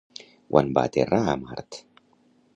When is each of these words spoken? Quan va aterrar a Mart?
Quan 0.53 0.71
va 0.77 0.85
aterrar 0.89 1.21
a 1.27 1.37
Mart? 1.43 1.81